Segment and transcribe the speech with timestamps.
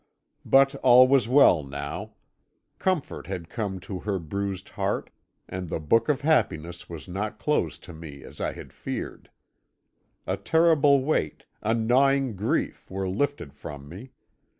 [0.47, 2.15] But all was well now:
[2.79, 5.11] comfort had come to her bruised heart,
[5.47, 9.29] and the book of happiness was not closed to me as I had feared.
[10.25, 14.09] A terrible weight, a gnawing grief, were lifted from me.